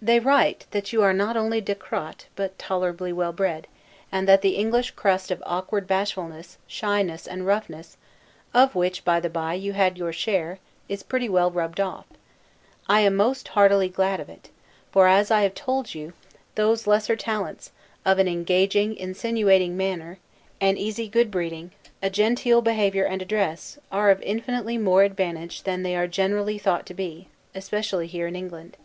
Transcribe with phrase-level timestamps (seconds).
[0.00, 3.66] They write, that you are not only 'decrotte,' but tolerably well bred;
[4.12, 7.96] and that the English crust of awkward bashfulness, shyness, and roughness
[8.54, 12.06] (of which, by the bye, you had your share) is pretty well rubbed off.
[12.88, 14.50] I am most heartily glad of it;
[14.92, 16.12] for, as I have often told you,
[16.54, 17.72] those lesser talents,
[18.04, 20.18] of an engaging, insinuating manner,
[20.60, 25.82] an easy good breeding, a genteel behavior and address, are of infinitely more advantage than
[25.82, 28.76] they are generally thought to be, especially here in England.